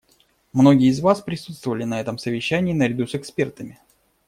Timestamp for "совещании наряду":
2.17-3.05